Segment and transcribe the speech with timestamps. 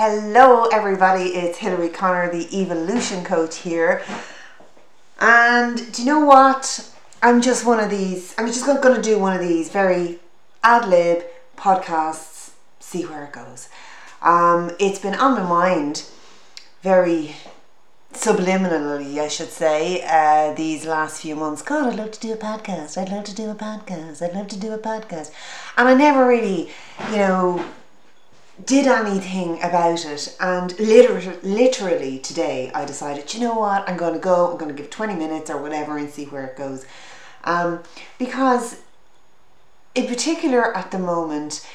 [0.00, 1.30] Hello, everybody.
[1.30, 4.00] It's Hilary Connor, the evolution coach here.
[5.18, 6.88] And do you know what?
[7.20, 10.20] I'm just one of these, I'm just going to do one of these very
[10.62, 11.24] ad lib
[11.56, 13.68] podcasts, see where it goes.
[14.22, 16.08] Um, it's been on my mind
[16.84, 17.34] very
[18.12, 21.60] subliminally, I should say, uh, these last few months.
[21.60, 22.96] God, I'd love to do a podcast.
[22.96, 24.22] I'd love to do a podcast.
[24.22, 25.32] I'd love to do a podcast.
[25.76, 26.70] And I never really,
[27.10, 27.64] you know,
[28.64, 30.36] did anything about it.
[30.40, 33.88] And literally, literally today I decided you know what?
[33.88, 36.44] I'm going to go I'm going to give 20 minutes or whatever and see where
[36.44, 36.84] it goes.
[37.44, 37.80] Um,
[38.18, 38.80] because
[39.94, 41.66] in particular at the moment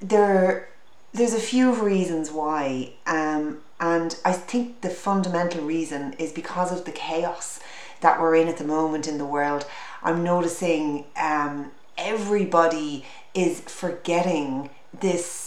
[0.00, 0.68] there
[1.12, 6.84] there's a few reasons why um, and I think the fundamental reason is because of
[6.84, 7.60] the chaos
[8.00, 9.66] that we're in at the moment in the world.
[10.02, 15.45] I'm noticing um, everybody is forgetting this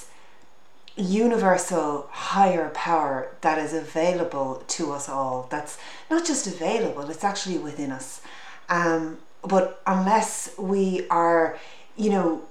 [1.01, 5.47] universal higher power that is available to us all.
[5.49, 5.77] That's
[6.09, 8.21] not just available, it's actually within us.
[8.69, 11.57] Um, but unless we are,
[11.95, 12.41] you know,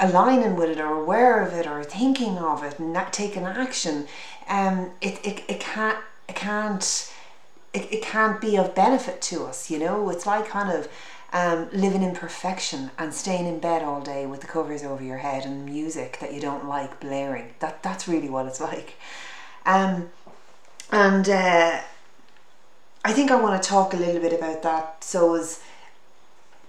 [0.00, 4.06] aligning with it or aware of it or thinking of it and not taking action,
[4.48, 7.12] um, it, it, it can't, it can't,
[7.74, 10.08] it, it can't be of benefit to us, you know?
[10.08, 10.88] It's like kind of
[11.32, 15.18] um, living in perfection and staying in bed all day with the covers over your
[15.18, 17.54] head and music that you don't like blaring.
[17.60, 18.96] That that's really what it's like.
[19.66, 20.10] Um,
[20.90, 21.80] and uh,
[23.04, 25.04] I think I want to talk a little bit about that.
[25.04, 25.62] So as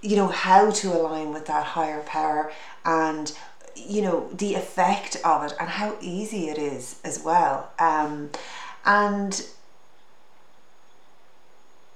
[0.00, 2.52] you know how to align with that higher power
[2.84, 3.32] and
[3.76, 7.70] you know the effect of it and how easy it is as well.
[7.78, 8.30] Um,
[8.84, 9.44] and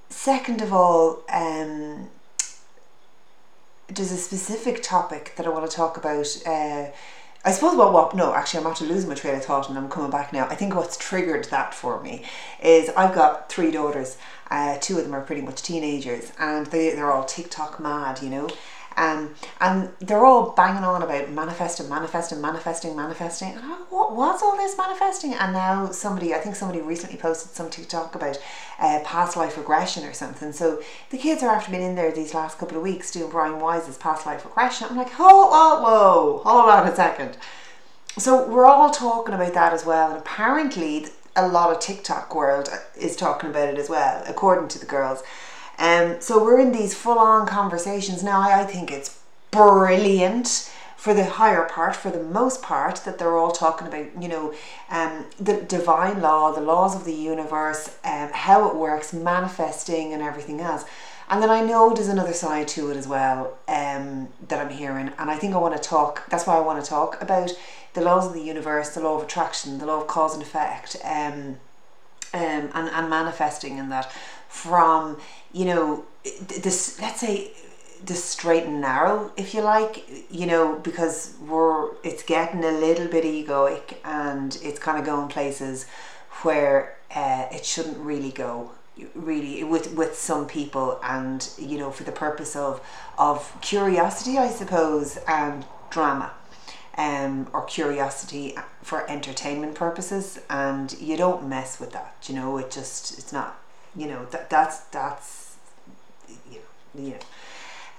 [0.09, 2.09] second of all, um,
[3.89, 6.27] there's a specific topic that I want to talk about.
[6.47, 6.87] Uh,
[7.45, 9.89] I suppose what what no actually I'm after losing my train of thought and I'm
[9.89, 10.47] coming back now.
[10.49, 12.25] I think what's triggered that for me
[12.61, 14.19] is I've got three daughters.
[14.51, 18.31] Uh, two of them are pretty much teenagers and they they're all TikTok mad, you
[18.31, 18.49] know.
[18.97, 23.53] Um, and they're all banging on about manifesting, manifesting, manifesting, manifesting.
[23.53, 25.35] And what, what's all this manifesting?
[25.35, 28.39] And now somebody, I think somebody recently posted some TikTok about
[28.79, 30.53] uh, past life regression or something.
[30.53, 33.61] So the kids are after being in there these last couple of weeks doing Brian
[33.61, 34.87] Weiss's past life regression.
[34.89, 37.37] I'm like, whoa, whoa, whoa, hold on a second.
[38.17, 40.11] So we're all talking about that as well.
[40.11, 44.79] And apparently a lot of TikTok world is talking about it as well, according to
[44.79, 45.23] the girls.
[45.79, 48.41] Um, so we're in these full on conversations now.
[48.41, 49.19] I, I think it's
[49.51, 54.29] brilliant for the higher part, for the most part, that they're all talking about, you
[54.29, 54.55] know,
[54.91, 60.23] um, the divine law, the laws of the universe, um, how it works, manifesting, and
[60.23, 60.85] everything else.
[61.29, 65.13] And then I know there's another side to it as well um, that I'm hearing,
[65.19, 66.29] and I think I want to talk.
[66.31, 67.53] That's why I want to talk about
[67.95, 70.97] the laws of the universe, the law of attraction, the law of cause and effect,
[71.05, 71.59] um,
[72.37, 74.13] um, and and manifesting in that
[74.49, 75.19] from
[75.53, 76.05] you know
[76.63, 77.51] this let's say
[78.05, 83.09] the straight and narrow if you like you know because we're it's getting a little
[83.09, 85.87] bit egoic and it's kind of going places
[86.43, 88.71] where uh, it shouldn't really go
[89.15, 92.81] really with with some people and you know for the purpose of
[93.19, 96.31] of curiosity i suppose and drama
[96.97, 102.71] um, or curiosity for entertainment purposes and you don't mess with that you know it
[102.71, 103.59] just it's not
[103.97, 105.57] you know that that's that's
[106.51, 106.59] you
[106.95, 107.19] know, you know.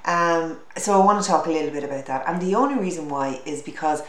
[0.06, 3.10] Um, so I want to talk a little bit about that, and the only reason
[3.10, 4.04] why is because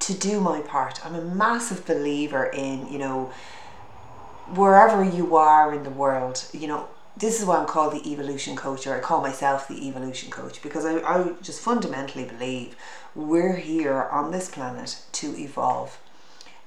[0.00, 3.30] to do my part, I'm a massive believer in you know
[4.54, 6.88] wherever you are in the world, you know.
[7.16, 10.62] This is why I'm called the evolution coach, or I call myself the evolution coach,
[10.62, 12.76] because I, I just fundamentally believe
[13.14, 15.98] we're here on this planet to evolve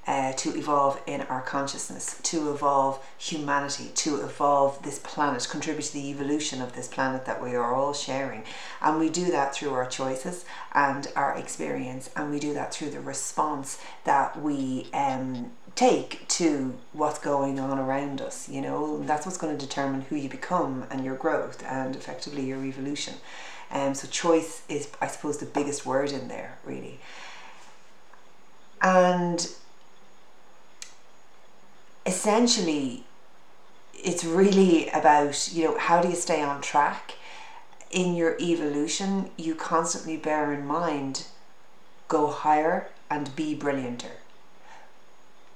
[0.06, 5.92] uh, to evolve in our consciousness, to evolve humanity, to evolve this planet, contribute to
[5.94, 8.44] the evolution of this planet that we are all sharing.
[8.82, 12.90] And we do that through our choices and our experience, and we do that through
[12.90, 18.48] the response that we um, take to what's going on around us.
[18.48, 22.44] You know, that's what's going to determine who you become and your growth and effectively
[22.44, 23.14] your evolution.
[23.74, 27.00] Um, so, choice is, I suppose, the biggest word in there, really.
[28.80, 29.46] And
[32.06, 33.04] essentially
[33.94, 37.14] it's really about you know how do you stay on track?
[37.90, 41.26] In your evolution you constantly bear in mind
[42.08, 44.16] go higher and be brillianter.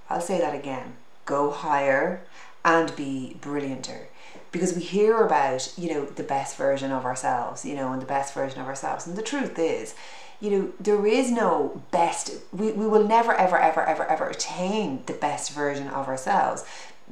[0.08, 0.94] I'll say that again.
[1.26, 2.22] Go higher
[2.64, 4.06] and be brillianter
[4.52, 8.06] because we hear about you know the best version of ourselves you know and the
[8.06, 9.94] best version of ourselves and the truth is
[10.40, 15.02] you know, there is no best, we, we will never, ever, ever, ever, ever attain
[15.06, 16.64] the best version of ourselves.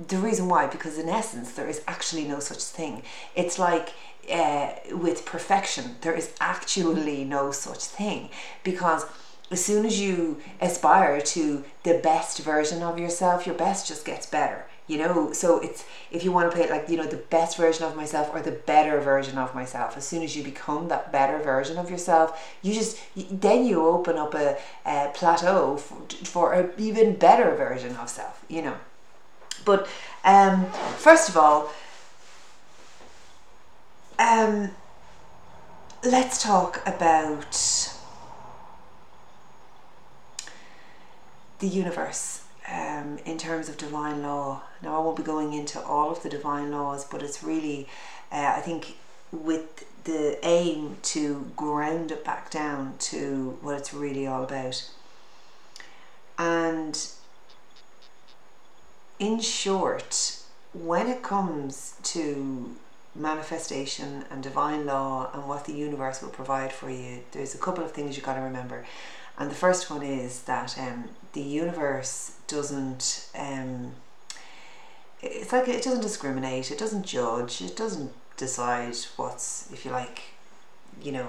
[0.08, 3.02] The reason why, because in essence, there is actually no such thing.
[3.34, 3.94] It's like,
[4.32, 8.30] uh, with perfection, there is actually no such thing
[8.64, 9.06] because
[9.50, 14.26] as soon as you aspire to the best version of yourself, your best just gets
[14.26, 15.32] better you know?
[15.32, 17.96] So it's if you want to play it like you know the best version of
[17.96, 19.96] myself or the better version of myself.
[19.96, 24.16] As soon as you become that better version of yourself you just then you open
[24.16, 28.76] up a, a plateau for, for an even better version of self you know?
[29.64, 29.88] But
[30.24, 30.66] um,
[30.96, 31.72] first of all
[34.18, 34.70] um,
[36.04, 37.92] let's talk about
[41.58, 42.35] the universe
[42.70, 44.62] um, in terms of divine law.
[44.82, 47.88] Now, I won't be going into all of the divine laws, but it's really,
[48.32, 48.96] uh, I think,
[49.32, 54.88] with the aim to ground it back down to what it's really all about.
[56.38, 57.08] And
[59.18, 60.42] in short,
[60.72, 62.76] when it comes to
[63.14, 67.82] manifestation and divine law and what the universe will provide for you, there's a couple
[67.82, 68.84] of things you've got to remember.
[69.38, 73.92] And the first one is that um, the universe doesn't, um,
[75.22, 80.22] it's like it doesn't discriminate, it doesn't judge, it doesn't decide what's, if you like,
[81.02, 81.28] you know,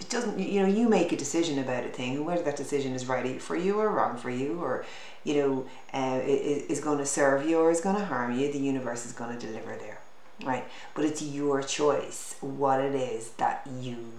[0.00, 3.06] it doesn't, you know, you make a decision about a thing, whether that decision is
[3.06, 4.84] right for you or wrong for you, or,
[5.24, 8.58] you know, uh, is going to serve you or is going to harm you, the
[8.58, 9.98] universe is going to deliver there,
[10.44, 10.64] right?
[10.94, 14.12] But it's your choice what it is that you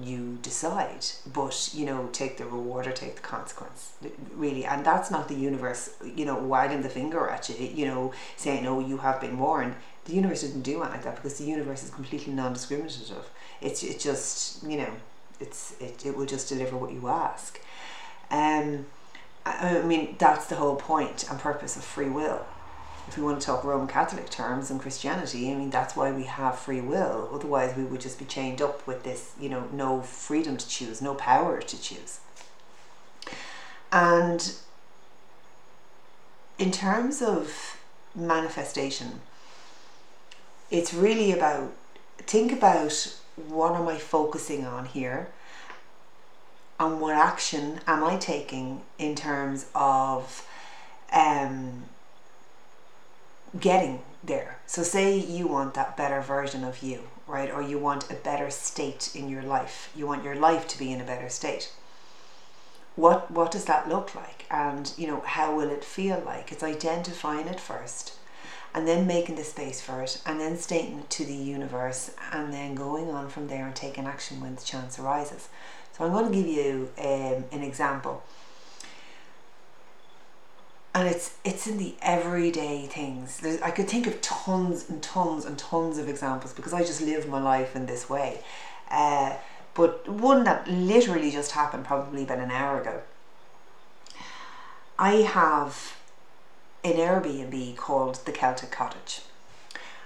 [0.00, 1.04] you decide.
[1.32, 3.92] But you know take the reward or take the consequence.
[4.34, 4.64] Really.
[4.64, 8.66] And that's not the universe you know wagging the finger at you you know saying
[8.66, 9.74] oh you have been warned.
[10.04, 13.30] The universe didn't do it like that because the universe is completely non-discriminative.
[13.60, 14.92] It's it just you know
[15.40, 17.60] it's it, it will just deliver what you ask.
[18.30, 18.86] Um
[19.44, 22.46] I mean that's the whole point and purpose of free will
[23.08, 26.24] if we want to talk Roman Catholic terms and Christianity, I mean, that's why we
[26.24, 27.28] have free will.
[27.32, 31.02] Otherwise, we would just be chained up with this, you know, no freedom to choose,
[31.02, 32.20] no power to choose.
[33.90, 34.54] And
[36.58, 37.78] in terms of
[38.14, 39.20] manifestation,
[40.70, 41.72] it's really about
[42.18, 45.28] think about what am I focusing on here
[46.78, 50.46] and what action am I taking in terms of
[51.12, 51.84] um,
[53.58, 54.58] getting there.
[54.66, 57.50] So, say you want that better version of you, right?
[57.50, 59.90] Or you want a better state in your life.
[59.94, 61.72] You want your life to be in a better state.
[62.94, 64.46] What what does that look like?
[64.50, 66.52] And you know, how will it feel like?
[66.52, 68.14] It's identifying it first
[68.74, 72.52] and then making the space for it and then stating it to the universe and
[72.52, 75.48] then going on from there and taking action when the chance arises.
[75.92, 78.22] So I'm going to give you um, an example
[80.94, 83.40] and it's it's in the everyday things.
[83.40, 87.00] There's, I could think of tons and tons and tons of examples because I just
[87.00, 88.40] live my life in this way.
[88.90, 89.36] Uh,
[89.74, 93.00] but one that literally just happened probably about an hour ago.
[94.98, 95.96] I have
[96.84, 99.22] an Airbnb called the Celtic Cottage.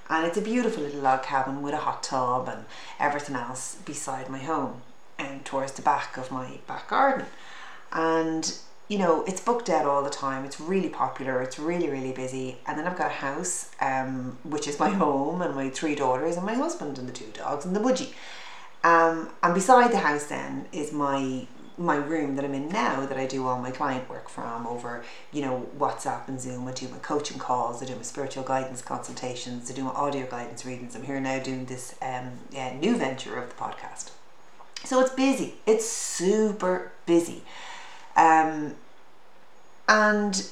[0.09, 2.65] And it's a beautiful little log cabin with a hot tub and
[3.00, 4.82] everything else beside my home
[5.19, 7.27] and towards the back of my back garden.
[7.93, 8.56] And
[8.88, 10.44] you know, it's booked out all the time.
[10.44, 11.43] It's really popular.
[11.43, 12.58] It's really, really busy.
[12.67, 16.37] And then I've got a house, um, which is my home, and my three daughters,
[16.37, 18.13] and my husband, and the two dogs, and the budgie.
[18.84, 21.46] Um, and beside the house, then, is my
[21.79, 25.05] my room that I'm in now that I do all my client work from over,
[25.31, 26.67] you know, WhatsApp and Zoom.
[26.67, 30.27] I do my coaching calls, I do my spiritual guidance consultations, I do my audio
[30.27, 30.96] guidance readings.
[30.96, 34.10] I'm here now doing this um, yeah, new venture of the podcast.
[34.84, 35.56] So it's busy.
[35.67, 37.43] It's super busy.
[38.17, 38.77] Um,
[39.88, 40.48] and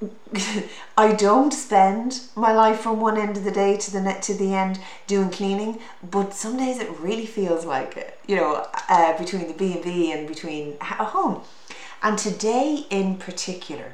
[0.96, 4.34] I don't spend my life from one end of the day to the net to
[4.34, 8.18] the end doing cleaning, but some days it really feels like it.
[8.26, 11.42] You know, uh, between the B and B and between a home.
[12.02, 13.92] And today in particular,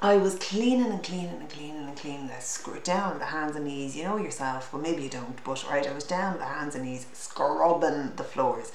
[0.00, 2.30] I was cleaning and cleaning and cleaning and cleaning.
[2.30, 3.94] I screwed down the hands and knees.
[3.96, 4.72] You know yourself.
[4.72, 8.24] Well, maybe you don't, but right, I was down the hands and knees, scrubbing the
[8.24, 8.72] floors.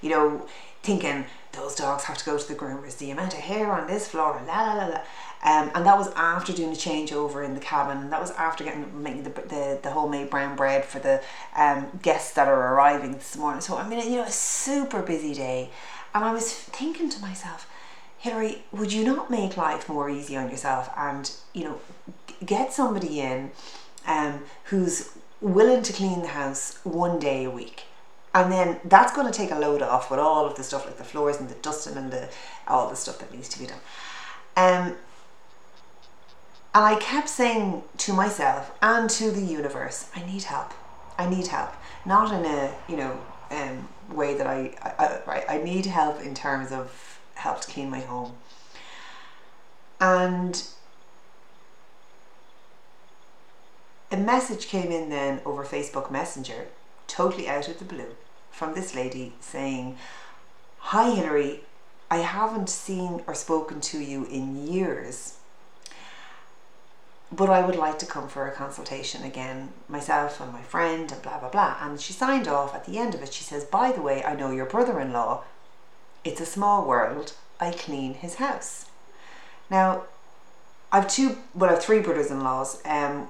[0.00, 0.46] You know,
[0.82, 2.98] thinking those dogs have to go to the groomers.
[2.98, 5.00] The amount of hair on this floor, la la la la.
[5.44, 7.98] Um, and that was after doing a changeover in the cabin.
[7.98, 11.20] And that was after getting making the, the, the homemade brown bread for the
[11.56, 13.60] um, guests that are arriving this morning.
[13.60, 15.70] So I mean, you know, a super busy day.
[16.14, 17.68] And I was thinking to myself,
[18.18, 21.80] Hilary, would you not make life more easy on yourself and you know
[22.44, 23.50] get somebody in
[24.06, 25.10] um, who's
[25.40, 27.84] willing to clean the house one day a week?
[28.34, 30.96] And then that's going to take a load off with all of the stuff like
[30.96, 32.28] the floors and the dusting and the
[32.66, 33.80] all the stuff that needs to be done.
[34.56, 34.96] Um,
[36.74, 40.72] and I kept saying to myself and to the universe, I need help.
[41.18, 41.72] I need help.
[42.06, 43.20] Not in a you know
[43.50, 47.90] um, way that I I, I I need help in terms of help to clean
[47.90, 48.32] my home.
[50.00, 50.62] And
[54.10, 56.66] a message came in then over Facebook Messenger,
[57.06, 58.14] totally out of the blue,
[58.52, 59.96] from this lady saying,
[60.78, 61.60] Hi Hilary,
[62.10, 65.38] I haven't seen or spoken to you in years,
[67.32, 71.22] but I would like to come for a consultation again, myself and my friend, and
[71.22, 71.78] blah blah blah.
[71.80, 73.32] And she signed off at the end of it.
[73.32, 75.44] She says, By the way, I know your brother in law.
[76.22, 77.32] It's a small world.
[77.58, 78.86] I clean his house.
[79.70, 80.04] Now,
[80.92, 82.82] I've two, well, I have three brothers in laws.
[82.84, 83.28] Um,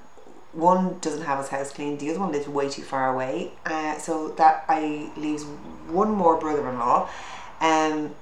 [0.52, 3.52] one doesn't have his house cleaned, the other one lives way too far away.
[3.64, 5.44] Uh, so that I leaves
[5.88, 7.08] one more brother in law,
[7.60, 8.14] um,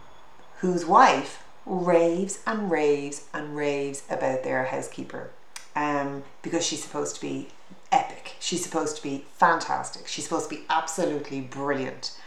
[0.59, 5.31] whose wife raves and raves and raves about their housekeeper
[5.77, 7.49] um, because she's supposed to be
[7.93, 8.35] epic.
[8.41, 10.07] She's supposed to be fantastic.
[10.07, 12.19] She's supposed to be absolutely brilliant.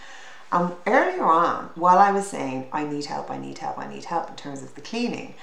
[0.52, 4.06] Um, earlier on, while I was saying, I need help, I need help, I need
[4.06, 5.34] help in terms of the cleaning,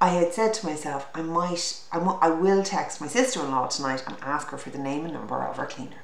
[0.00, 4.04] I had said to myself, I might, I, will text my sister in law tonight
[4.06, 5.96] and ask her for the name and number of her cleaner.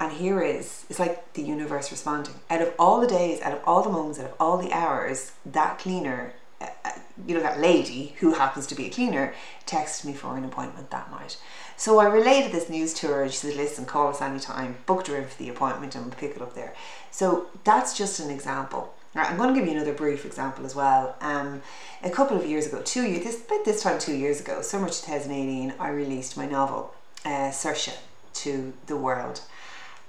[0.00, 2.34] And here is, it's like the universe responding.
[2.48, 5.32] Out of all the days, out of all the moments, out of all the hours,
[5.46, 6.92] that cleaner, uh, uh,
[7.26, 9.34] you know, that lady who happens to be a cleaner,
[9.66, 11.38] texted me for an appointment that night.
[11.76, 15.06] So I related this news to her and she said, listen, call us anytime, booked
[15.06, 16.74] her in for the appointment and we'll pick it up there.
[17.10, 18.94] So that's just an example.
[19.12, 21.16] Right, I'm going to give you another brief example as well.
[21.20, 21.62] Um,
[22.04, 24.88] a couple of years ago, two years, this, about this time two years ago, summer
[24.88, 27.96] 2018, I released my novel, uh, Saoirse,
[28.34, 29.40] to the world.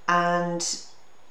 [0.06, 0.64] And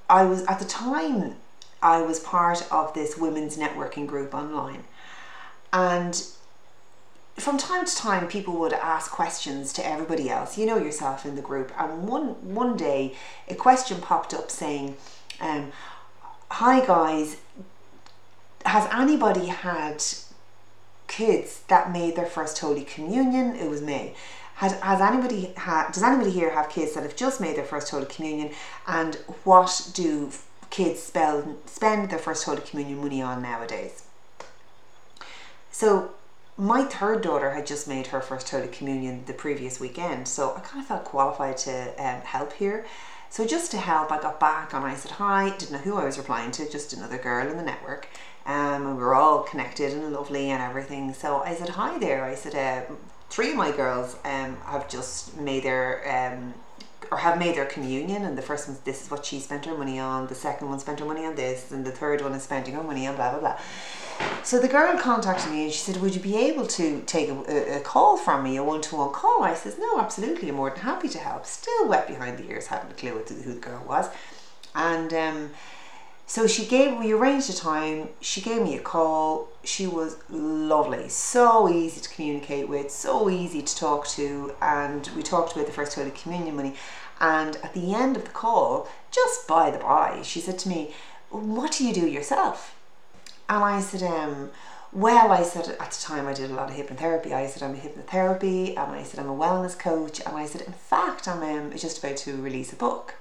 [0.09, 1.35] I was, at the time,
[1.81, 4.83] I was part of this women's networking group online.
[5.71, 6.21] And
[7.37, 11.37] from time to time, people would ask questions to everybody else, you know yourself in
[11.37, 11.71] the group.
[11.79, 13.15] And one, one day,
[13.47, 14.97] a question popped up saying,
[15.39, 15.71] um,
[16.55, 17.37] Hi guys,
[18.65, 20.03] has anybody had
[21.07, 23.55] kids that made their first Holy Communion?
[23.55, 24.15] It was me.
[24.55, 27.89] Has, has anybody had, does anybody here have kids that have just made their first
[27.89, 28.51] Holy Communion?
[28.85, 29.15] And
[29.45, 30.29] what do
[30.69, 34.03] kids spell, spend their first Holy Communion money on nowadays?
[35.71, 36.11] So
[36.57, 40.59] my third daughter had just made her first Holy Communion the previous weekend, so I
[40.59, 42.85] kind of felt qualified to um, help here.
[43.31, 45.51] So just to help, I got back and I said hi.
[45.51, 48.09] Didn't know who I was replying to, just another girl in the network.
[48.45, 51.13] Um, and we were all connected and lovely and everything.
[51.13, 52.25] So I said hi there.
[52.25, 52.93] I said uh,
[53.29, 56.53] three of my girls um, have just made their um,
[57.09, 59.75] or have made their communion and the first one this is what she spent her
[59.75, 62.43] money on the second one spent her money on this and the third one is
[62.43, 63.59] spending her money on blah blah blah
[64.43, 67.77] so the girl contacted me and she said would you be able to take a,
[67.77, 69.43] a call from me a one-to-one call?
[69.43, 71.45] I says no absolutely I'm more than happy to help.
[71.45, 74.09] Still wet behind the ears hadn't a clue who the girl was.
[74.73, 75.49] And um,
[76.25, 79.49] so she gave we arranged a time she gave me a call.
[79.63, 84.53] She was lovely so easy to communicate with so easy to talk to.
[84.61, 86.75] And we talked about the first holy communion money.
[87.19, 90.93] And at the end of the call just by the by she said to me
[91.29, 92.75] what do you do yourself
[93.51, 94.49] and i said um,
[94.91, 97.75] well i said at the time i did a lot of hypnotherapy i said i'm
[97.75, 101.43] a hypnotherapy and i said i'm a wellness coach and i said in fact i'm
[101.43, 103.15] um, just about to release a book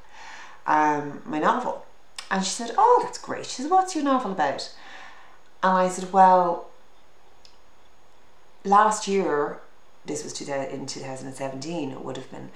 [0.67, 1.85] um, my novel
[2.31, 3.47] and she said, Oh, that's great.
[3.47, 4.73] She said, What's your novel about?
[5.63, 6.69] And I said, Well,
[8.65, 9.59] last year,
[10.07, 12.51] this was in 2017, it would have been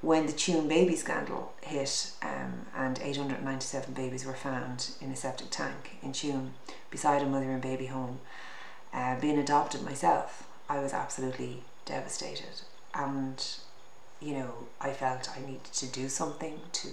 [0.00, 5.50] when the Tuam baby scandal hit um, and 897 babies were found in a septic
[5.50, 6.50] tank in Tuam
[6.90, 8.20] beside a mother and baby home.
[8.92, 12.62] Uh, being adopted myself, I was absolutely devastated.
[12.94, 13.44] And,
[14.20, 16.88] you know, I felt I needed to do something to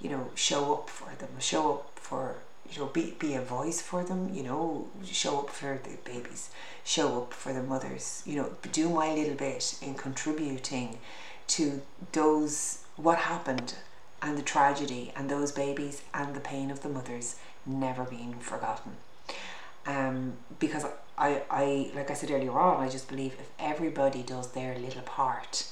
[0.00, 2.36] you know, show up for them, show up for,
[2.70, 6.50] you know, be, be a voice for them, you know, show up for the babies,
[6.84, 10.98] show up for the mothers, you know, do my little bit in contributing
[11.48, 11.82] to
[12.12, 13.74] those, what happened
[14.22, 17.36] and the tragedy and those babies and the pain of the mothers
[17.66, 18.92] never being forgotten.
[19.86, 20.86] Um, because
[21.18, 25.02] I, I, like I said earlier on, I just believe if everybody does their little
[25.02, 25.66] part,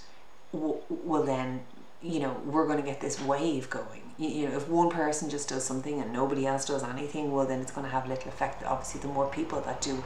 [0.52, 1.62] w- well then,
[2.02, 4.02] you know, we're going to get this wave going.
[4.18, 7.46] You, you know if one person just does something and nobody else does anything well
[7.46, 8.62] then it's going to have little effect.
[8.62, 10.04] Obviously the more people that do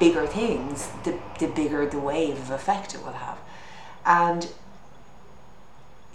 [0.00, 3.38] bigger things the, the bigger the wave of effect it will have.
[4.04, 4.50] And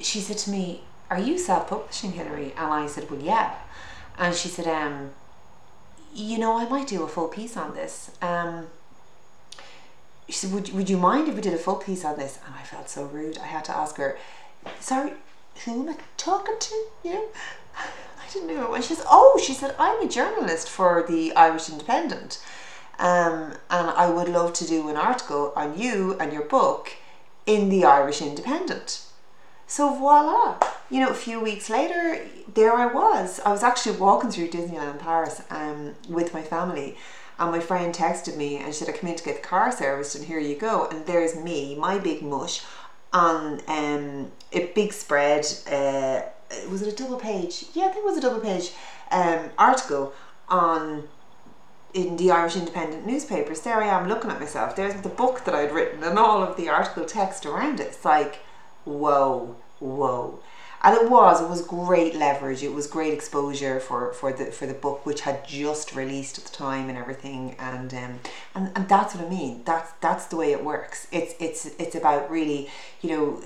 [0.04, 3.56] she said to me, "Are you self-publishing, Hilary?" And I said, "Well, yeah."
[4.18, 5.12] And she said, um,
[6.14, 8.68] "You know, I might do a full piece on this." Um,
[10.28, 12.40] she said, would, would you mind if we did a full piece on this?
[12.46, 13.38] And I felt so rude.
[13.38, 14.18] I had to ask her,
[14.80, 15.14] sorry,
[15.66, 16.86] who am I talking to?
[17.04, 17.28] You know?
[17.78, 18.74] I didn't know.
[18.74, 22.44] And she said, oh, she said, I'm a journalist for the Irish Independent.
[23.00, 26.94] Um, and I would love to do an article on you and your book
[27.46, 29.06] in the Irish Independent.
[29.68, 32.20] So voila, you know, a few weeks later,
[32.54, 33.40] there I was.
[33.40, 36.98] I was actually walking through Disneyland Paris um, with my family,
[37.40, 40.16] and my friend texted me and said, I come in to get the car serviced,
[40.16, 40.88] and here you go.
[40.88, 42.62] And there's me, my big mush,
[43.12, 45.46] on um, a big spread.
[45.70, 46.22] Uh,
[46.70, 47.66] was it a double page?
[47.74, 48.74] Yeah, I think it was a double page
[49.12, 50.14] um, article
[50.50, 51.08] on
[51.94, 53.62] in the Irish Independent newspapers.
[53.62, 54.76] There I am looking at myself.
[54.76, 57.88] There's the book that I'd written and all of the article text around it.
[57.88, 58.40] It's like,
[58.86, 60.40] whoa, whoa.
[60.86, 62.62] And it was it was great leverage.
[62.62, 66.44] It was great exposure for for the for the book which had just released at
[66.44, 67.56] the time and everything.
[67.58, 68.20] And um
[68.54, 69.62] and, and that's what i mean.
[69.64, 71.08] That's that's the way it works.
[71.12, 72.70] It's it's it's about really
[73.02, 73.44] you know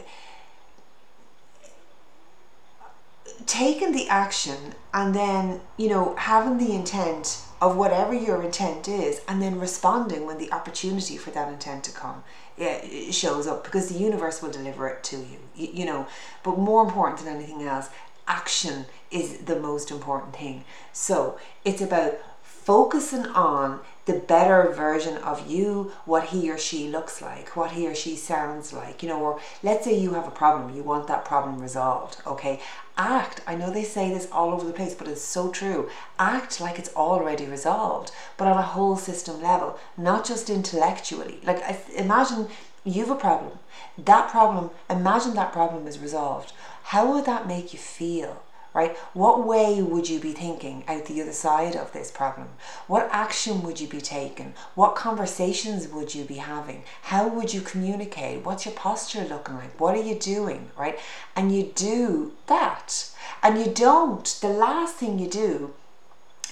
[3.46, 9.22] taking the action and then you know having the intent of whatever your intent is
[9.28, 12.24] and then responding when the opportunity for that intent to come
[12.58, 16.08] it shows up because the universe will deliver it to you, you you know
[16.44, 17.90] but more important than anything else
[18.28, 22.18] action is the most important thing so it's about
[22.68, 27.88] focusing on the better version of you, what he or she looks like, what he
[27.88, 31.08] or she sounds like, you know, or let's say you have a problem, you want
[31.08, 32.60] that problem resolved, okay?
[32.98, 35.90] Act, I know they say this all over the place, but it's so true.
[36.18, 41.40] Act like it's already resolved, but on a whole system level, not just intellectually.
[41.44, 41.62] Like,
[41.96, 42.48] imagine
[42.84, 43.60] you have a problem.
[43.98, 46.54] That problem, imagine that problem is resolved.
[46.86, 48.42] How would that make you feel?
[48.78, 48.96] Right?
[49.14, 52.50] What way would you be thinking out the other side of this problem?
[52.86, 54.54] What action would you be taking?
[54.76, 56.84] What conversations would you be having?
[57.02, 58.46] How would you communicate?
[58.46, 59.82] What's your posture looking like?
[59.82, 61.00] What are you doing, right?
[61.36, 63.10] And you do that.
[63.42, 65.74] And you don't, the last thing you do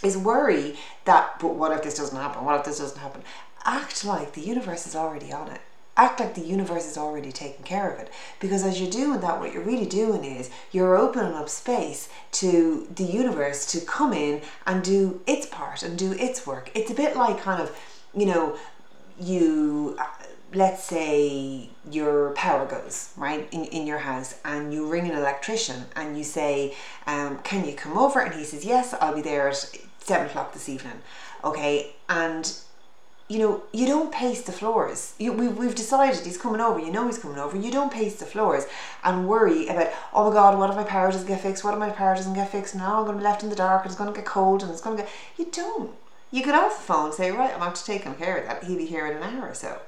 [0.02, 2.44] is worry that, but what if this doesn't happen?
[2.44, 3.22] What if this doesn't happen?
[3.66, 5.62] Act like the universe is already on it
[5.98, 8.12] act like the universe is already taking care of it.
[8.40, 12.88] Because as you're doing that, what you're really doing is you're opening up space to
[12.96, 16.70] the universe to come in and do its part and do its work.
[16.74, 17.76] It's a bit like kind of,
[18.14, 18.58] you know,
[19.20, 19.98] you
[20.54, 25.86] let's say your power goes right in, in your house and you ring an electrician
[25.96, 26.74] and you say
[27.08, 30.54] um, can you come over and he says yes i'll be there at seven o'clock
[30.54, 31.02] this evening
[31.44, 32.60] okay and
[33.28, 35.16] you know, you don't pace the floors.
[35.18, 37.58] You, we, we've decided he's coming over, you know he's coming over.
[37.58, 38.66] You don't pace the floors
[39.04, 41.64] and worry about, oh my God, what if my power doesn't get fixed?
[41.64, 42.76] What if my power doesn't get fixed?
[42.76, 44.62] Now I'm going to be left in the dark and it's going to get cold
[44.62, 45.12] and it's going to get.
[45.38, 45.92] You don't.
[46.32, 48.64] You get off the phone and say, right, I'm actually taking care of that.
[48.64, 49.80] He'll be here in an hour or so.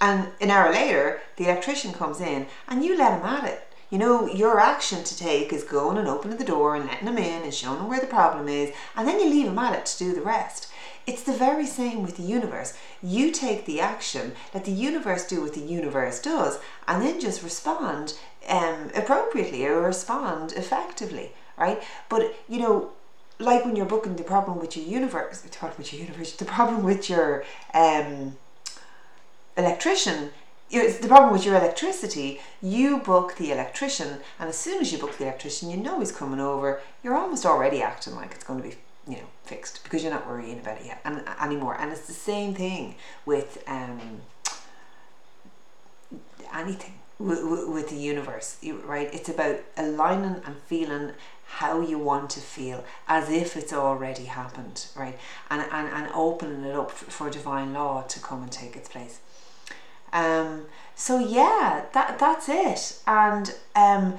[0.00, 3.62] And an hour later, the electrician comes in and you let him at it.
[3.90, 7.18] You know, your action to take is going and opening the door and letting him
[7.18, 9.86] in and showing him where the problem is, and then you leave him at it
[9.86, 10.72] to do the rest.
[11.06, 12.76] It's the very same with the universe.
[13.00, 17.44] You take the action, let the universe do what the universe does, and then just
[17.44, 18.14] respond
[18.48, 21.80] um, appropriately or respond effectively, right?
[22.08, 22.90] But you know,
[23.38, 26.44] like when you're booking the problem with your universe, the problem with your universe, the
[26.44, 28.36] problem with your um,
[29.56, 30.30] electrician,
[30.70, 32.40] it's the problem with your electricity.
[32.60, 36.10] You book the electrician, and as soon as you book the electrician, you know he's
[36.10, 36.80] coming over.
[37.04, 38.74] You're almost already acting like it's going to be
[39.06, 41.76] you know fixed because you're not worrying about it yet and anymore.
[41.78, 44.22] And it's the same thing with um
[46.54, 49.12] anything with, with the universe right?
[49.12, 51.12] It's about aligning and feeling
[51.48, 55.18] how you want to feel as if it's already happened right?
[55.50, 59.20] And and, and opening it up for divine law to come and take its place.
[60.12, 63.00] Um so yeah that that's it.
[63.06, 64.18] And um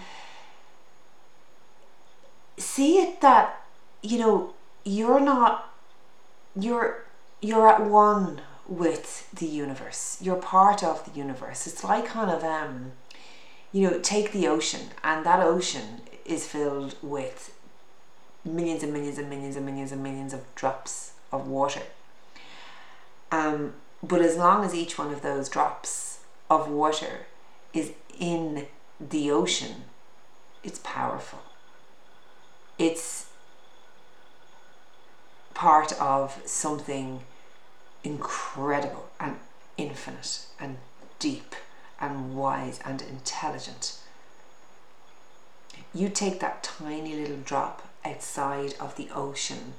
[2.58, 3.62] see it that
[4.02, 4.54] you know
[4.88, 5.73] you're not
[6.56, 7.04] you're
[7.41, 10.17] you're at one with the universe.
[10.21, 11.67] You're part of the universe.
[11.67, 12.93] It's like kind of um
[13.71, 17.54] you know take the ocean and that ocean is filled with
[18.45, 21.84] millions and millions and millions and millions and millions of drops of water.
[23.32, 26.19] Um but as long as each one of those drops
[26.50, 27.26] of water
[27.73, 28.67] is in
[29.00, 29.84] the ocean
[30.63, 31.39] it's powerful.
[32.78, 33.27] It's
[35.58, 37.22] part of something
[38.04, 39.38] incredible and
[39.76, 40.78] infinite and
[41.17, 41.56] deep
[42.00, 43.98] and wise and intelligent.
[45.96, 49.74] you take that tiny little drop outside of the ocean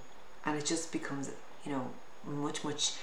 [0.44, 1.30] and it just becomes
[1.64, 1.90] you know
[2.24, 2.94] much much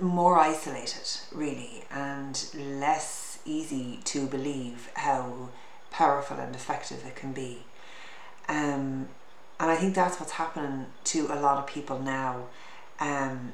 [0.00, 5.50] more isolated really and less easy to believe how
[5.90, 7.64] powerful and effective it can be
[8.48, 9.08] um,
[9.62, 12.46] and I think that's what's happening to a lot of people now.
[12.98, 13.52] Um,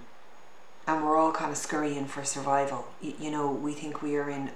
[0.87, 2.87] and we're all kind of scurrying for survival.
[3.03, 4.51] You, know we think we are in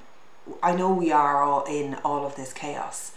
[0.62, 3.12] I know we are all in all of this chaos.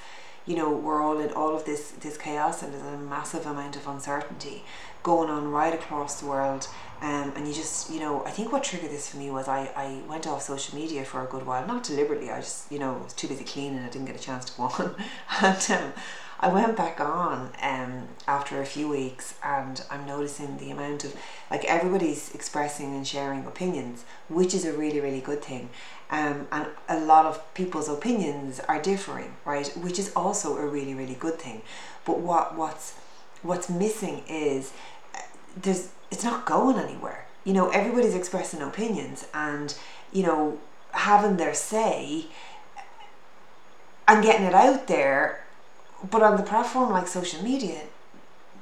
[0.45, 3.77] You know we're all in all of this this chaos and there's a massive amount
[3.77, 4.65] of uncertainty
[5.01, 6.67] going on right across the world.
[7.01, 9.71] Um, and you just you know I think what triggered this for me was I,
[9.77, 11.65] I went off social media for a good while.
[11.65, 14.43] Not deliberately I just you know was too busy cleaning I didn't get a chance
[14.43, 14.95] to go on.
[15.41, 15.93] And um,
[16.39, 21.15] I went back on um, after a few weeks and I'm noticing the amount of
[21.49, 25.69] like everybody's expressing and sharing opinions which is a really really good thing.
[26.09, 29.67] Um, and a lot of people's opinions are differing right?
[29.77, 31.61] Which is also a really really good thing.
[32.03, 32.95] But what what's
[33.41, 34.73] what's missing is
[35.15, 35.19] uh,
[35.55, 37.25] there's it's not going anywhere.
[37.45, 39.73] You know everybody's expressing opinions and
[40.11, 40.59] you know
[40.91, 42.25] having their say
[44.07, 45.44] and getting it out there
[46.11, 47.81] but on the platform like social media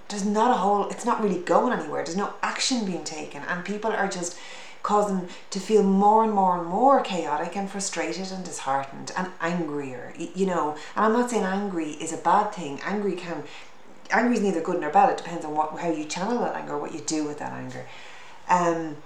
[0.09, 2.03] there's not a whole it's not really going anywhere.
[2.03, 4.37] There's no action being taken and people are just
[4.83, 10.13] causing to feel more and more and more chaotic and frustrated and disheartened and angrier
[10.17, 10.71] you know.
[10.95, 12.79] And i'm not saying angry is a bad thing.
[12.83, 13.43] Angry can
[14.11, 15.09] angry is neither good nor bad.
[15.11, 17.85] It depends on what how you channel that anger what you do with that anger.
[18.49, 18.97] Um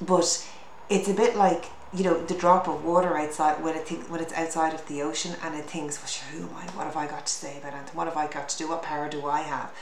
[0.00, 0.46] but
[0.90, 4.20] it's a bit like you know the drop of water outside when it think, when
[4.20, 6.66] it's outside of the ocean and it thinks well sure, who am I?
[6.76, 7.94] What have I got to say about it?
[7.94, 8.68] What have I got to do?
[8.68, 9.72] What power do I have?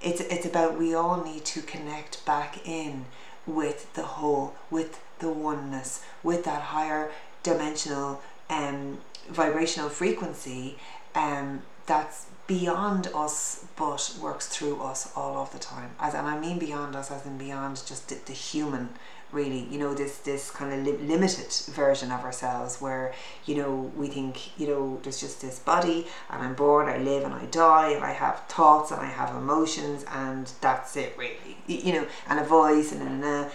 [0.00, 3.06] It's it's about we all need to connect back in
[3.46, 7.10] with the whole with the oneness with that higher
[7.42, 8.98] dimensional um
[9.28, 10.76] vibrational frequency
[11.14, 15.90] um that's beyond us but works through us all of the time.
[15.98, 18.90] As and I mean beyond us as in beyond just the, the human
[19.32, 23.12] really you know this this kind of li- limited version of ourselves where
[23.44, 27.24] you know we think you know there's just this body and I'm born I live
[27.24, 31.56] and I die and I have thoughts and I have emotions and that's it really.
[31.66, 33.50] You know and a voice and, and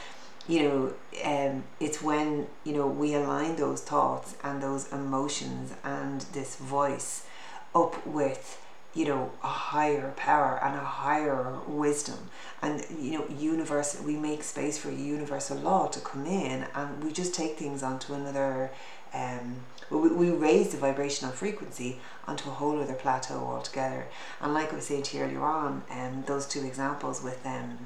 [0.47, 6.21] you know um, it's when you know we align those thoughts and those emotions and
[6.33, 7.25] this voice
[7.73, 8.60] up with
[8.93, 12.29] you know a higher power and a higher wisdom.
[12.61, 17.11] And you know universal we make space for universal law to come in and we
[17.11, 18.71] just take things onto another
[19.13, 19.57] um
[19.91, 24.07] we, we raise the vibrational frequency onto a whole other plateau altogether.
[24.39, 27.77] And like I was saying to you earlier on um, those two examples with um,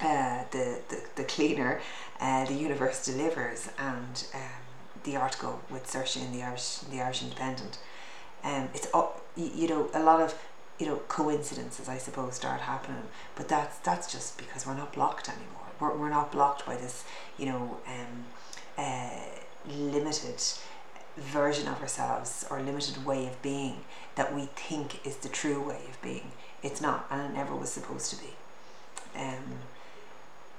[0.00, 1.80] uh, the, the, the cleaner
[2.20, 4.40] uh, the universe delivers and um,
[5.04, 7.78] the article with Saoirse in the Irish the Irish Independent.
[8.44, 8.88] Um, it's
[9.38, 10.34] you know a lot of
[10.78, 13.04] you know coincidences I suppose start happening.
[13.36, 15.68] But that's that's just because we're not blocked anymore.
[15.80, 17.04] We're, we're not blocked by this
[17.38, 18.24] you know um,
[18.76, 19.10] uh,
[19.66, 20.42] limited
[21.16, 25.80] version of ourselves or limited way of being that we think is the true way
[25.88, 26.32] of being.
[26.62, 28.34] It's not and it never was supposed to be.
[29.16, 29.60] Um,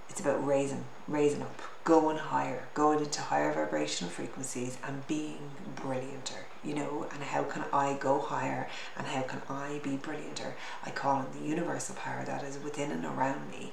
[0.09, 6.43] it's about raising raising up going higher going into higher vibrational frequencies and being brillianter
[6.63, 8.67] you know, and how can I go higher
[8.97, 10.53] and how can I be brillianter?
[10.85, 13.71] I call on the universal power that is within and around me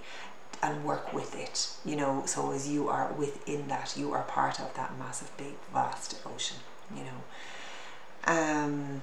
[0.62, 2.25] and work with it, you know.
[2.27, 6.59] So as you are within that, you are part of that massive, big, vast ocean,
[6.94, 7.22] you know.
[8.27, 9.03] Um,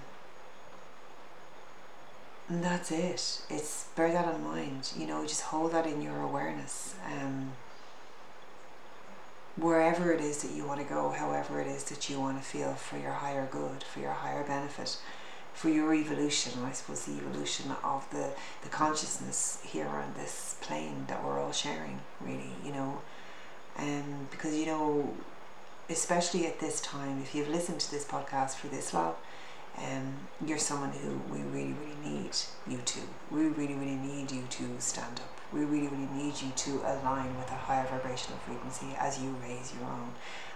[2.50, 3.41] and that's it.
[3.50, 6.96] It's bear that in mind, you know, just hold that in your awareness.
[7.06, 7.54] Um,
[9.55, 12.43] wherever it is that you want to go, however it is that you want to
[12.43, 14.97] feel for your higher good, for your higher benefit,
[15.53, 18.29] for your evolution, I suppose the evolution of the,
[18.63, 23.01] the consciousness here on this plane that we're all sharing, really, you know.
[23.77, 25.13] Um, because, you know,
[25.89, 29.13] especially at this time, if you've listened to this podcast for this long,
[29.77, 30.13] um,
[30.45, 32.31] you're someone who we really, really need
[32.67, 32.99] you to.
[33.31, 37.35] We really, really need you to stand up we really, really need you to align
[37.37, 40.13] with a higher vibrational frequency as you raise your own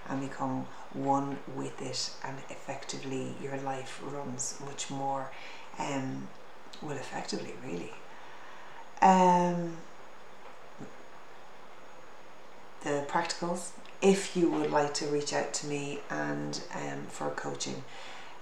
[0.09, 5.31] and become one with it and effectively your life runs much more
[5.79, 6.27] um
[6.81, 7.91] well effectively really.
[9.01, 9.77] Um
[12.83, 13.71] the practicals.
[14.01, 17.83] If you would like to reach out to me and um, for coaching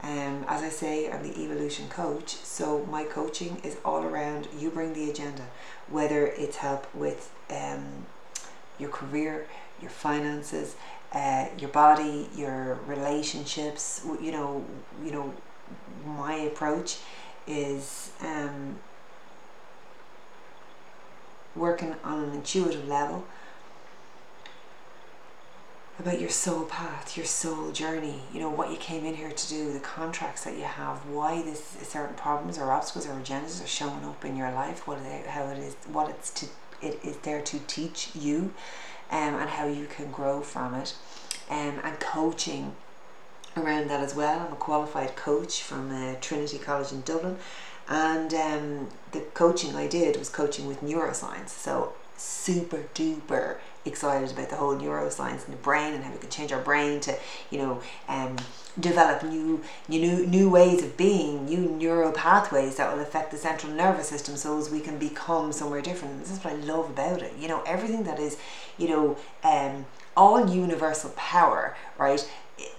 [0.05, 4.69] um, as I say, I'm the evolution coach, so my coaching is all around you
[4.69, 5.47] bring the agenda,
[5.89, 8.05] whether it's help with um,
[8.77, 9.47] your career,
[9.81, 10.75] your finances,
[11.11, 14.05] uh, your body, your relationships.
[14.21, 14.65] You know,
[15.03, 15.33] you know,
[16.05, 16.99] my approach
[17.47, 18.77] is um,
[21.55, 23.25] working on an intuitive level
[25.97, 29.49] about your soul path, your soul journey, you know, what you came in here to
[29.49, 33.67] do, the contracts that you have, why this certain problems or obstacles or agendas are
[33.67, 36.47] showing up in your life, what it, how it is, what it's to,
[36.81, 38.53] it is there to teach you,
[39.09, 40.95] um, and how you can grow from it,
[41.49, 42.75] um, and coaching
[43.55, 44.41] around that as well.
[44.41, 47.37] I'm a qualified coach from uh, Trinity College in Dublin,
[47.87, 54.49] and um, the coaching I did was coaching with neuroscience, so super duper excited about
[54.49, 57.17] the whole neuroscience and the brain and how we can change our brain to,
[57.51, 58.35] you know, um,
[58.79, 63.71] develop new, new new ways of being, new neural pathways that will affect the central
[63.71, 66.19] nervous system, so as we can become somewhere different.
[66.19, 67.33] This is what I love about it.
[67.39, 68.37] You know, everything that is,
[68.77, 69.85] you know, um,
[70.17, 72.27] all universal power, right,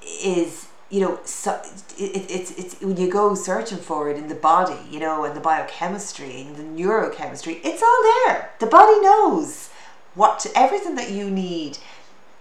[0.03, 1.61] is you know, so
[1.99, 5.35] it, it's it's when you go searching for it in the body, you know, and
[5.35, 8.51] the biochemistry and the neurochemistry, it's all there.
[8.61, 9.71] The body knows
[10.17, 11.79] what to, everything that you need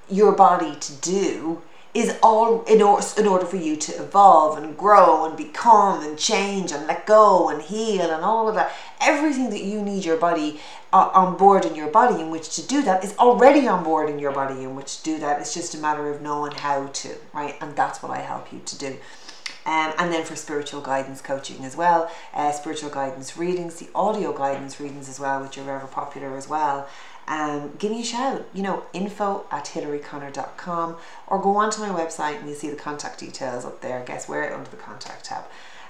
[0.10, 1.62] your body to do
[1.94, 6.18] is all in, or, in order for you to evolve and grow and become and
[6.18, 8.76] change and let go and heal and all of that.
[9.00, 10.60] Everything that you need your body
[10.92, 14.10] uh, on board in your body in which to do that is already on board
[14.10, 15.40] in your body in which to do that.
[15.40, 17.56] It's just a matter of knowing how to, right?
[17.62, 18.98] And that's what I help you to do.
[19.66, 24.32] Um, and then for spiritual guidance coaching as well, uh, spiritual guidance readings, the audio
[24.32, 26.88] guidance readings as well, which are very popular as well
[27.28, 28.46] um, give me a shout.
[28.54, 33.20] You know, info at hilaryconnor.com or go onto my website and you'll see the contact
[33.20, 34.04] details up there.
[34.06, 34.54] Guess where?
[34.54, 35.44] Under the contact tab.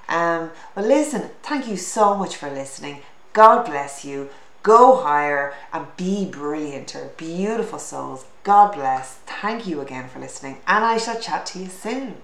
[0.08, 3.02] Um, well, listen, thank you so much for listening.
[3.34, 4.30] God bless you.
[4.64, 7.16] Go higher and be brillianter.
[7.18, 8.26] Beautiful souls.
[8.44, 9.16] God bless.
[9.26, 12.16] Thank you again for listening, and I shall chat to you soon.